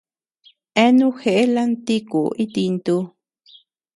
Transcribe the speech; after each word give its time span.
Eanu 0.83 1.07
jeʼe 1.21 1.43
lantikuu 1.53 2.29
itintu. 2.43 2.95